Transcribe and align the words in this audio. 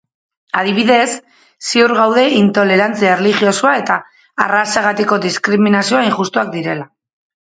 Adibidez, 0.59 1.09
ziur 1.71 1.91
gaude 1.99 2.23
intolerantzia 2.37 3.11
erlijiosoa 3.17 3.73
eta 3.81 3.97
arrazagatiko 4.47 5.21
diskriminazioa 5.27 6.01
injustuak 6.09 6.51
direla. 6.57 6.89